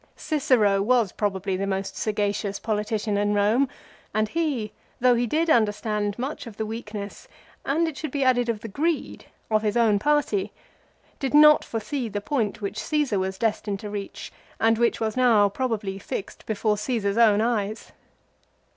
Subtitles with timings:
[0.15, 3.69] Cicero was probably the most sagacious politician in Eome,
[4.15, 7.27] and he, though he did understand much of the weakness,
[7.65, 10.51] and it should be added of the greed, of his own party,
[11.19, 15.47] did not foresee the point which Caesar was destined to reach, and which was now
[15.49, 17.91] probably fixed before Caesar's own eyes.